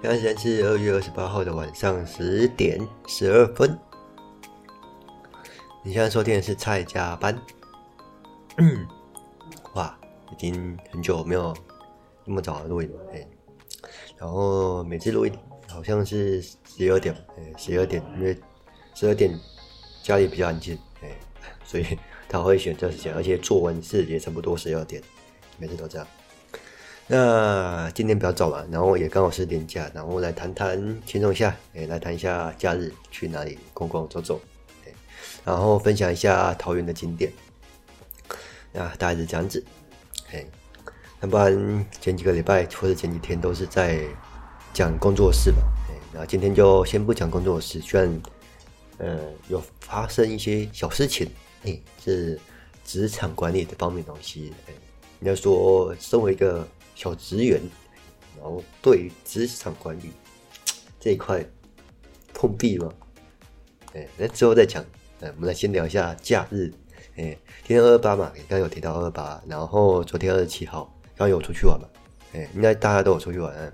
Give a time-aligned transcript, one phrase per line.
[0.00, 3.76] 现在时间是二月二十八号的晚上十点十二分。
[5.82, 7.36] 你现在收听的是菜加班。
[8.58, 8.86] 嗯，
[9.74, 9.98] 哇，
[10.30, 11.52] 已经很久没有
[12.24, 13.26] 那么早的录音了，哎。
[14.16, 15.32] 然后每次录音
[15.68, 18.38] 好像是十二点，哎，十二点，因为
[18.94, 19.36] 十二点
[20.02, 21.18] 家里比较安静，哎，
[21.64, 21.98] 所以
[22.28, 25.02] 他会选这时间，而且做完事也差不多十二点，
[25.58, 26.06] 每次都这样。
[27.14, 34.40] 那今天比较早嘛，然后也刚好是年假，然后来谈谈轻松一下，哎，来谈一下假日去哪里逛逛走走，
[34.86, 34.92] 哎，
[35.44, 37.30] 然后分享一下桃园的景点，
[38.72, 39.62] 啊，大概是这样子，
[40.32, 40.42] 哎，
[41.20, 44.00] 那不然前几个礼拜或者前几天都是在
[44.72, 45.58] 讲工作室嘛，
[45.90, 48.22] 哎，然后今天就先不讲工作室，虽然，
[48.96, 51.30] 呃，有发生一些小事情，
[51.64, 52.40] 哎，是
[52.86, 54.72] 职场管理的方面东西，哎，
[55.18, 56.66] 你要说身为一个。
[56.94, 57.60] 小职员，
[58.38, 60.10] 然后对于职场管理
[61.00, 61.44] 这一块
[62.32, 62.92] 碰壁吗？
[63.94, 64.84] 哎，那之后再讲。
[65.20, 66.72] 哎，我们来先聊一下假日。
[67.16, 71.86] 哎，今天二二八嘛，刚刚有提到二二八，然后昨天二十七号，刚有出去玩嘛？
[72.32, 73.72] 哎，应该大家都有出去玩，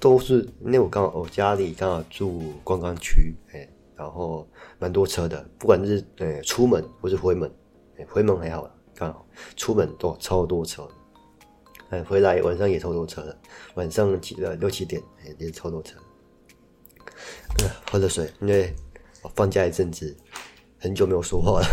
[0.00, 4.46] 都是因为我刚好我家里刚好住观光区，哎，然后
[4.78, 7.50] 蛮多车的，不管是呃出门或是回门，
[7.96, 9.24] 哎，回门还好，刚好
[9.56, 10.86] 出门都超多车。
[12.02, 13.36] 回来晚上也超多车了，
[13.74, 15.00] 晚上起了六七点，
[15.38, 15.96] 也超多车。
[17.90, 18.74] 喝了水，因为
[19.22, 20.16] 我放假一阵子，
[20.78, 21.66] 很久没有说话了。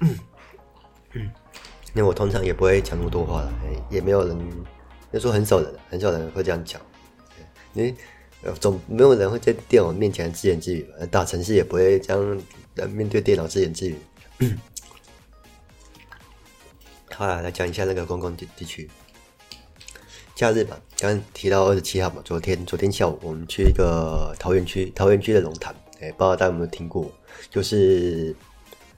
[0.00, 0.18] 嗯，
[1.94, 3.52] 因为我通常也不会讲那么多话了，
[3.90, 4.36] 也没有人，
[5.10, 6.80] 那时候很少人，很少人会这样讲。
[7.74, 7.94] 因为
[8.58, 11.06] 总没有人会在电脑面前自言自语吧？
[11.10, 12.42] 大城市也不会这样
[12.90, 13.96] 面对电脑自言自语。
[17.16, 18.86] 好啦，来讲一下那个观光地地区。
[20.34, 27.10] 假日吧，刚提到二十七号嘛，昨天昨天下午我们去一个桃园区，桃园区的龙潭，哎，不知道大家有没有听过？
[27.48, 28.36] 就是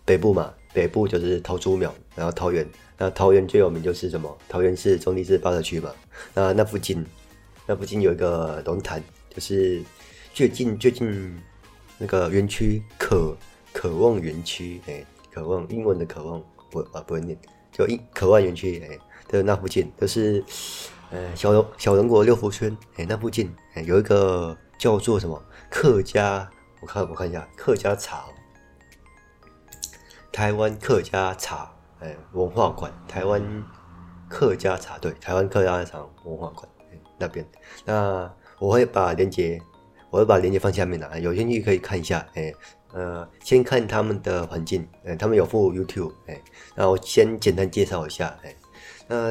[0.05, 4.37] 北部嘛，北部就是桃竹苗，然后桃园，那桃园最有名就是什么？
[4.49, 5.95] 桃园市中坜市八德区嘛，
[6.35, 7.07] 那那附近，
[7.67, 9.01] 那附近有一个龙潭，
[9.33, 9.81] 就是
[10.35, 11.41] 最近最近
[11.99, 13.37] 那个园区可
[13.73, 17.39] 渴望园区，哎，渴望英文的渴望，不啊不会念。
[17.79, 20.45] 就一可望园区，哎，的那附近都是，
[21.13, 25.41] 呃，小龙小人国六福村，哎，那附近，哎，有一个叫做什么
[25.71, 26.51] 客家，
[26.81, 28.25] 我看我看一下客家茶，
[30.33, 33.41] 台湾客家茶，哎，文化馆，台湾
[34.29, 36.69] 客家茶，对，台湾客家茶文化馆，
[37.17, 37.47] 那边，
[37.85, 38.29] 那
[38.59, 39.63] 我会把链接，
[40.11, 42.53] 我会把链接放下面的，有兴趣可以看一下，哎。
[42.93, 46.41] 呃，先看他们的环境，呃，他们有附 YouTube，哎，
[46.75, 48.57] 然后先简单介绍一下，哎，
[49.07, 49.31] 那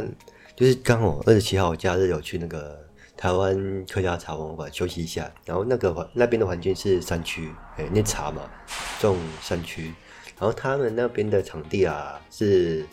[0.56, 2.80] 就是刚好二十七号假日有去那个
[3.18, 8.44] 台湾客家茶文化馆休息一下，然后那个环那边的环境是山区，哎，那茶嘛，
[9.00, 9.92] 种山区，
[10.40, 12.86] 然后他们那边的场地啊是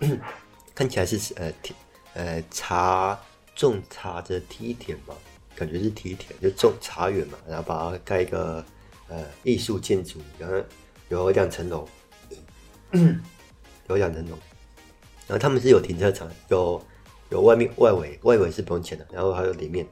[0.74, 1.78] 看起来是呃田
[2.14, 3.18] 呃茶
[3.54, 5.14] 种茶的梯田嘛，
[5.54, 8.64] 感觉是梯田，就种茶园嘛，然后把它盖一个。
[9.12, 10.56] 呃，艺术建筑，然后
[11.10, 11.86] 有两层楼，
[13.88, 14.38] 有两层楼，
[15.28, 16.82] 然后他们是有停车场，有
[17.28, 19.86] 有外面外围，外围是不用钱的，然后还有里面，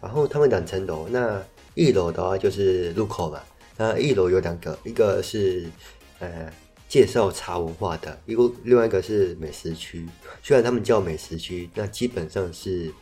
[0.00, 1.40] 然后他们两层楼，那
[1.74, 3.40] 一楼的话就是入口嘛，
[3.76, 5.70] 那一楼有两个，一个是
[6.18, 6.52] 呃
[6.88, 10.04] 介绍茶文化的，一个另外一个是美食区，
[10.42, 12.92] 虽然他们叫美食区，那基本上是、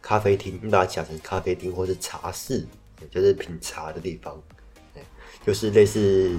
[0.00, 2.64] 咖啡厅，你把它讲成咖啡厅或是茶室，
[3.10, 4.40] 就是品茶的地方。
[5.44, 6.36] 就是类似，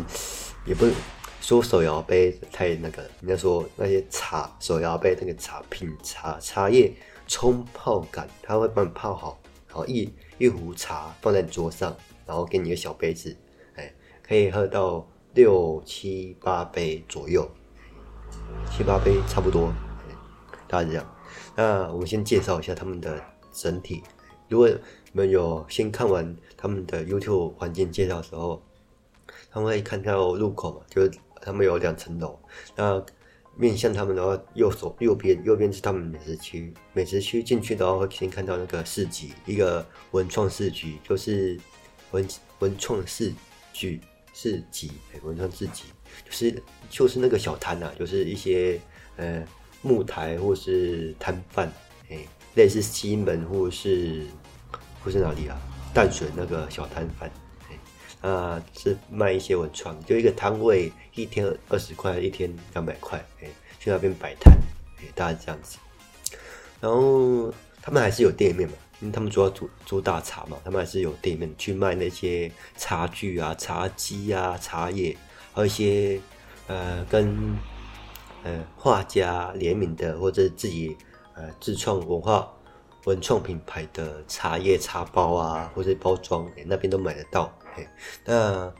[0.64, 0.94] 也不是
[1.42, 6.94] 说手摇杯太那个，人家说那些茶手摇杯那个茶品茶茶叶
[7.28, 10.08] 冲泡感，他会帮你泡好，然后一
[10.38, 11.96] 一壶茶放在你桌上，
[12.28, 13.36] 然后给你一个小杯子，
[13.76, 13.92] 哎，
[14.22, 17.50] 可以喝到六七八杯左右，
[18.72, 19.74] 七八杯差不多，
[20.68, 21.16] 大概这样。
[21.56, 23.20] 那我们先介绍一下他们的
[23.52, 24.04] 整体。
[24.48, 24.78] 如果你
[25.14, 28.62] 们有先看完他们的 YouTube 环境介绍的时候。
[29.52, 31.12] 他们会看到入口嘛，就是
[31.42, 32.40] 他们有两层楼。
[32.76, 33.04] 那
[33.58, 36.74] 面向他们的话，右手右边右边是他们美食区。
[36.94, 41.60] 美食区进去的话，会先看到那个市集，一个文创市集，就是
[42.12, 42.26] 文
[42.60, 43.34] 文创市
[43.74, 44.00] 集
[44.34, 44.92] 市集，
[45.24, 45.84] 文创市集，
[46.26, 48.80] 就是就是那个小摊啊，就是一些
[49.18, 49.46] 呃
[49.82, 51.70] 木台或是摊贩，
[52.10, 52.20] 哎，
[52.56, 54.26] 类似西门或是
[55.04, 55.60] 或是哪里啊，
[55.94, 57.30] 淡水那个小摊贩。
[58.22, 63.48] 啊，是卖一些文创，就一个摊位，一天二十块，一天两百块，哎，
[63.80, 64.54] 去那边摆摊，
[65.00, 65.78] 哎，大概这样子。
[66.80, 67.52] 然后
[67.82, 75.18] 他们还是有店面嘛，因为他们主要主主打茶嘛，他们还是有店面去卖那些茶具啊、茶几啊、茶叶，
[75.54, 76.20] 还有一些
[76.68, 77.58] 呃跟
[78.44, 80.96] 呃画家联名的或者自己
[81.34, 82.48] 呃自创文化
[83.06, 87.52] 文创品牌的茶叶茶包啊，或者包装，欸，那边都买得到。
[87.78, 87.90] 欸，
[88.26, 88.74] 那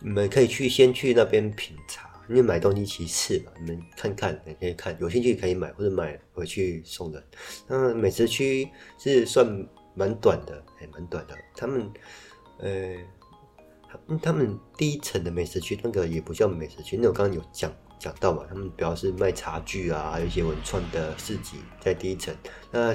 [0.00, 2.06] 你们可以去先去那边品茶。
[2.28, 7.24] 因为买东西其次嘛，你们看看，也可以看，有兴趣可以买或者买回去送人。
[7.66, 8.68] 那美食区
[8.98, 11.34] 是算蛮短的，还蛮短的。
[11.56, 11.90] 他们，
[12.58, 12.96] 呃，
[14.20, 22.36] 他们第一层的美食区那个也不叫美食区，那我刚刚有讲讲到嘛，他们主要是卖茶具啊，还有一些文创的市集在第一层。
[22.70, 22.94] 那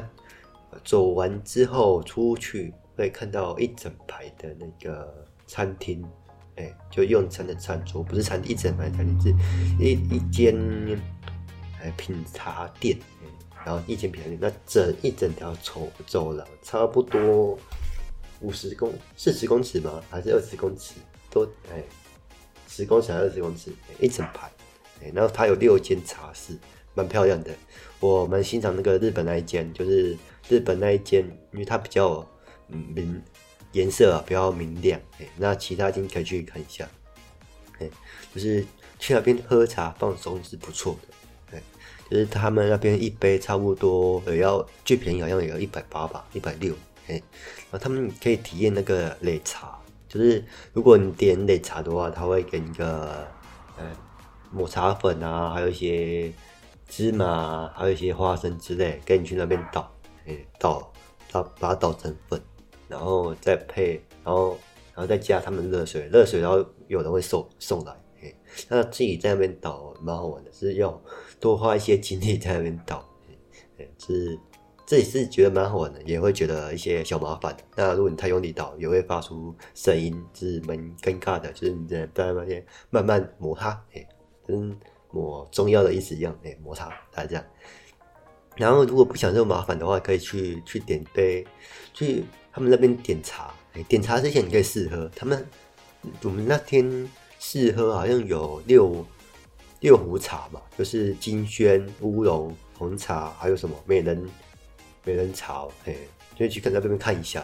[0.83, 6.03] 走完之后出去会看到一整排的那个餐厅。
[6.55, 10.55] 哎、就用餐的餐桌，不是餐一整排餐厅，是一一间
[11.81, 12.95] 哎品茶店，
[13.65, 17.57] 然后一间品茶店，那整一整条走走廊，差不多
[18.41, 19.99] 五十公四十公尺吗？
[20.11, 20.93] 还是二十公尺？
[21.31, 21.83] 都哎，
[22.67, 23.71] 十公尺还是二十公尺？
[23.99, 24.47] 一整排，
[25.01, 26.55] 哎，然后它有六间茶室，
[26.93, 27.51] 蛮漂亮的。
[27.99, 30.15] 我蛮欣赏那个日本那一间，就是
[30.47, 32.23] 日本那一间，因为它比较
[32.73, 33.21] 明。
[33.71, 36.87] 颜色啊比较明亮，哎，那其他间可以去看一下，
[37.79, 37.89] 哎，
[38.31, 38.63] 就是
[38.99, 41.63] 去那边喝茶放松是不错的，哎，
[42.07, 46.75] 就是他们那边一杯差不多也要最便宜好像也要一百八吧，一百六，
[47.07, 49.75] 哎，然后他们可以体验那个擂茶，
[50.07, 53.27] 就是如果你点擂茶的话，他会给你个
[53.79, 53.91] 呃
[54.51, 56.31] 抹茶粉啊，还有一些
[56.87, 59.91] 芝麻，还有一些花生之类，跟你去那边倒，
[60.27, 60.93] 哎，倒
[61.31, 62.39] 倒把它倒成粉。
[62.93, 64.49] 然后再配，然后
[64.93, 67.91] 然后再加他们热水，热水然后有人会送送来，
[68.21, 68.35] 嘿，
[68.69, 71.01] 那自己在那边倒蛮好玩的，是要
[71.39, 73.03] 多花一些精力在那边倒，
[73.97, 74.37] 是
[74.85, 77.57] 自己是觉得蛮好玩的，也会觉得一些小麻烦。
[77.75, 84.07] 那如果你太用力倒，也会发出声音，是蛮尴尬的，就是你在在那边慢慢磨它，嘿，
[84.45, 84.77] 跟
[85.09, 87.43] 抹中药的意思一样，嘿，磨它，大家。
[88.55, 91.43] 然后如果不想这么麻烦的话，可以去去点杯，
[91.91, 92.23] 去。
[92.53, 95.09] 他们那边点茶，哎，点茶之前你可以试喝。
[95.15, 95.43] 他们
[96.21, 97.09] 我们那天
[97.39, 99.03] 试喝好像有六
[99.79, 104.29] 六壶茶吧，就是金萱、乌龙、红茶，还有什么美人
[105.03, 105.95] 美人茶，哎，
[106.35, 107.43] 就去跟那边看一下，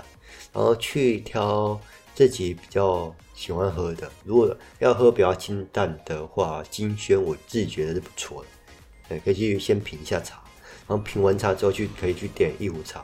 [0.53, 1.79] 然后去挑
[2.13, 4.07] 自己比较喜欢喝的。
[4.23, 10.43] 如果要喝比较清淡的话，金萱我自己觉得是不错的，哎，可以去先品一下茶，
[10.87, 13.03] 然后品完茶之后去可以去点一壶茶，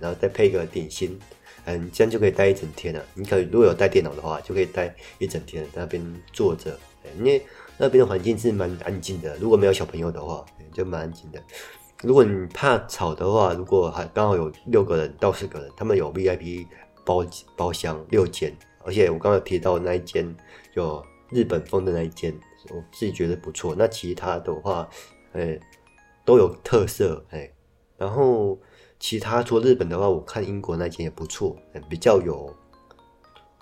[0.00, 1.20] 然后再配个点心。
[1.64, 3.04] 嗯，这样就可以待一整天了。
[3.14, 6.76] 你可以如果有带电脑的话，就可以待一整天在那边坐着，
[7.16, 7.40] 因为
[7.78, 9.36] 那边的环境是蛮安静的。
[9.36, 11.40] 如果没有小朋友的话，就蛮安静的。
[12.02, 16.66] 如果你怕吵的话，如果还刚好有六个人到四个人，他们有 VIP
[17.04, 17.24] 包
[17.56, 18.52] 包厢六间，
[18.84, 20.34] 而且我刚刚提到那一间
[20.74, 22.36] 有日本风的那一间，
[22.70, 23.72] 我自己觉得不错。
[23.78, 24.88] 那其他的话，
[25.32, 25.56] 哎，
[26.24, 27.48] 都有特色，哎，
[27.96, 28.58] 然后。
[29.02, 31.56] 其他除日本的话，我看英国那间也不错，
[31.90, 32.54] 比较有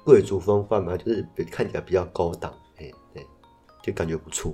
[0.05, 3.27] 贵族风范嘛，就是看起来比较高档，哎，对，
[3.83, 4.53] 就感觉不错。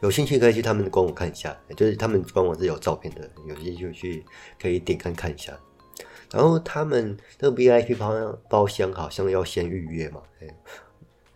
[0.00, 4.24] 有兴趣可以去他们的官网看一下，就是他们官网是有照片的，有兴趣去
[4.60, 5.58] 可以点看看一下。
[6.30, 10.48] 然后他们那个 VIP 包包厢好像要先预约嘛，哎，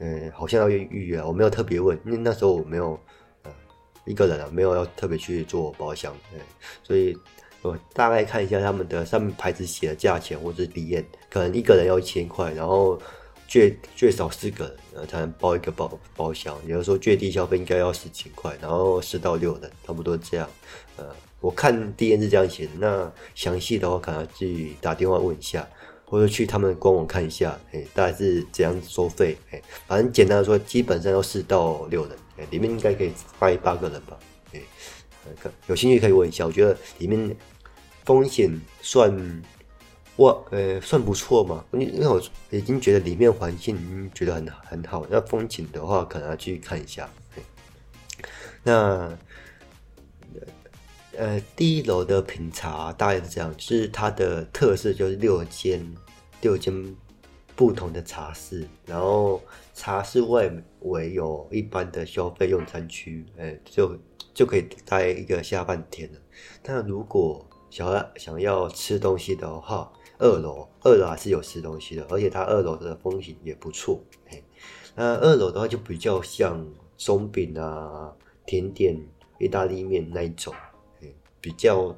[0.00, 3.00] 嗯，好像要预约，我没有特别问，因为那时候我没有
[3.44, 3.50] 呃
[4.04, 6.38] 一个人啊，没有要特别去做包厢，哎，
[6.82, 7.16] 所以。
[7.62, 13.00] 我大概看一下他们的上面牌子写的价钱，或者是体验，可能一个人要一千块，然后
[13.46, 16.58] 最最少四个人，呃，才能包一个包包厢。
[16.66, 20.50] 也就是说，最低消费应该要四千块，然后四到六人，差不多这样。
[20.96, 21.06] 呃，
[21.40, 25.64] 我看体验是这样写的，那详细的话可能自己打电话问一下，
[26.04, 29.38] 或者去他们官网看一下，哎，大概是怎样收费？
[29.52, 34.18] 哎，反正简单的说，基本上要四到六人，哎，里面应该可以放八个人吧？
[34.52, 34.60] 哎，
[35.68, 37.36] 有兴趣可以问一下，我觉得里面。
[38.04, 39.42] 风险算
[40.16, 47.08] 我呃算不错嘛，因因为我已经觉得里面环境已经觉得很很好，那风景的话可能要去看一下。
[48.62, 49.16] 那
[51.16, 55.84] 呃第一楼的品茶大概是这样，就是它的特色就是六间
[56.40, 56.96] 六间
[57.56, 59.42] 不同的茶室，然后
[59.74, 63.98] 茶室外围有一般的消费用餐区，哎就
[64.34, 66.18] 就可以待一个下半天了。
[66.62, 73.98] 但如果想要想要吃东西的话，二楼二楼还是有吃东西的，而且它二楼的风景也不错。
[74.28, 74.42] 哎，
[74.94, 76.62] 那二楼的话就比较像
[76.98, 78.12] 松饼啊、
[78.44, 78.94] 甜点、
[79.38, 80.52] 意大利面那一种，
[81.40, 81.96] 比较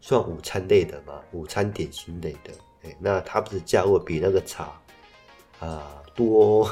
[0.00, 2.52] 算午餐类的嘛，午餐点心类的。
[2.84, 4.80] 哎，那它不是价位比那个茶
[5.58, 6.70] 啊、多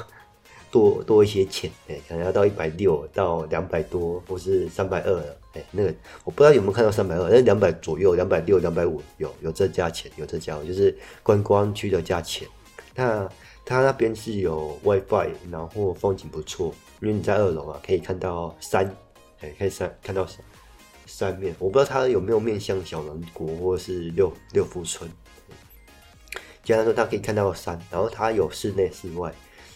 [0.70, 5.36] 多多一些钱，哎，可能要到一百六到两百多，或是三百二了。
[5.54, 5.94] 哎，那个
[6.24, 12.46] 我不知道有没有看到三百二，那两百左右，两百六、两百五有有这价钱，有这价位，就是观光区的价钱。
[12.94, 13.28] 那
[13.64, 18.94] 它那边是有 WiFi，然后风景不错，因为你在二楼啊，可以看到山，
[19.40, 20.44] 哎，可以山看到山
[21.06, 21.54] 山面。
[21.58, 25.10] 我不知道它有没有面向小人国或者是六六福村。
[26.62, 29.32] 简单说，它可以看到山，然后它有室内、室外。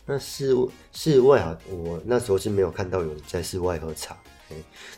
[0.06, 0.56] 那室
[0.92, 4.16] 室外啊，我那时候是没有看到有人在室外喝茶。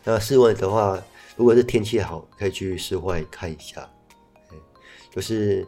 [0.05, 1.03] 那室外的话，
[1.37, 3.89] 如果是天气好，可以去室外看一下。
[5.11, 5.67] 就是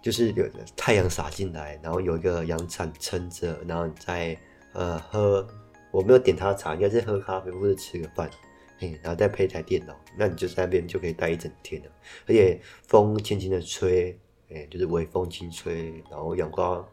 [0.00, 0.44] 就是有
[0.76, 4.38] 太阳洒进来，然后有一个阳伞撑着，然后你再
[4.72, 5.46] 呃喝，
[5.90, 8.30] 我没有点他茶，应该是喝咖啡或者吃个饭，
[8.78, 11.90] 嘿然后再配台电脑，那你就在那边就可以待一整天了。
[12.28, 14.16] 而且风轻轻的吹，
[14.50, 16.84] 哎，就是微风轻吹，然后阳光。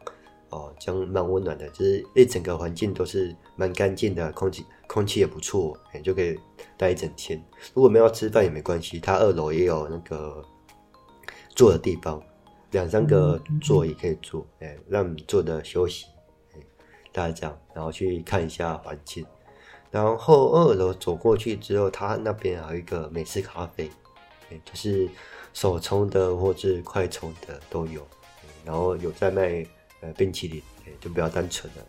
[0.50, 6.38] 哦，这样蛮温暖的，就是一整个环境都是蛮干净的，空气空气也不错，哎，就可以
[6.76, 7.42] 待一整天。
[7.72, 10.44] 如果没有吃饭也没关系，它二楼也有那个
[11.54, 12.22] 坐的地方，
[12.70, 16.06] 两三个座也可以坐，哎，让你坐的休息，
[16.54, 16.60] 哎，
[17.12, 19.24] 大家这样，然后去看一下环境。
[19.90, 23.90] 然后二楼走过去之后，它那边还有一个美式咖啡，
[24.50, 25.08] 哎，就是
[25.52, 28.06] 手冲的或是快冲的都有，
[28.64, 29.66] 然后有在卖。
[30.00, 30.62] 呃，冰淇淋，
[31.00, 31.82] 就比较单纯了。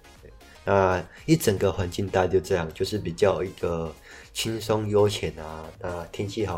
[0.66, 3.94] 那一整个环境大概就这样，就是比较一个
[4.34, 5.64] 轻松悠闲啊。
[5.80, 6.58] 那天气好，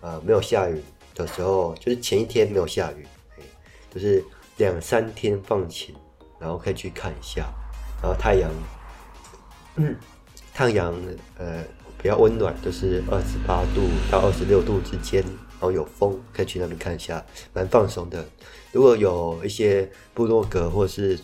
[0.00, 0.80] 呃，没有下雨
[1.14, 3.06] 的时候，就是前一天没有下雨，
[3.92, 4.22] 就是
[4.58, 5.94] 两三天放晴，
[6.38, 7.46] 然后可以去看一下。
[8.02, 8.50] 然后太阳，
[10.54, 10.94] 太阳
[11.38, 11.64] 呃
[12.00, 15.24] 比较温暖，就是二十八度到二十六度之间。
[15.60, 17.20] 然后有风，可以去那边看一下，
[17.52, 18.24] 蛮放松的。
[18.70, 21.18] 如果有一些部落格或是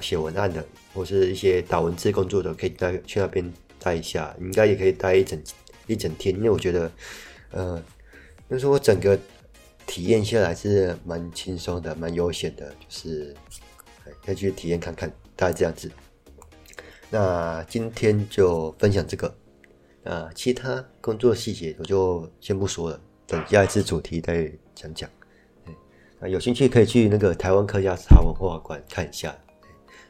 [0.00, 5.42] 写文案的，或是一些打文字工作的，可以待去那边待一下，应该也可以待一整
[5.86, 6.34] 一整天。
[6.36, 6.90] 因为我觉得，
[7.50, 7.82] 呃，
[8.50, 9.18] 就是我整个
[9.86, 13.34] 体验下来是蛮轻松的，蛮悠闲的，就是
[14.24, 15.90] 可以去体验看看，大概这样子。
[17.10, 19.34] 那今天就分享这个，
[20.04, 23.00] 啊，其他工作细节我就先不说了。
[23.26, 25.08] 等下一次主题再讲讲。
[26.18, 29.36] 啊有兴趣可以去那个台湾客家茶文化馆看一下。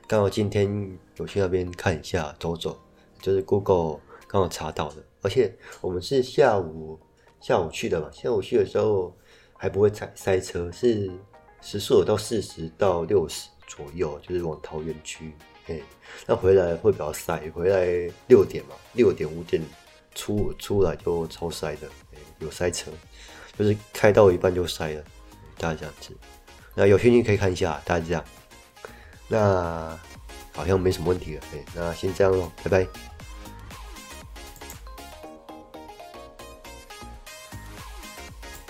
[0.09, 2.79] 刚好今天有去那边看一下走走，
[3.21, 3.99] 就是 Google
[4.29, 5.03] 刚好查到的。
[5.21, 6.97] 而且我们是下午
[7.41, 9.13] 下午去的嘛，下午去的时候
[9.57, 11.11] 还不会塞塞车，是
[11.61, 15.33] 时速有到四十到六十左右，就是往桃园区。
[15.67, 15.81] 哎，
[16.25, 19.61] 那回来会比较塞，回来六点嘛，六点五点
[20.15, 21.89] 出出来就超塞的。
[22.39, 22.93] 有塞车，
[23.59, 25.03] 就是开到一半就塞了，
[25.59, 26.13] 大概这样子。
[26.77, 28.25] 那有兴趣可以看一下，大家这样。
[29.29, 29.99] 那
[30.53, 33.16] 好像没什么问题了，哎，那先这样喽，拜拜。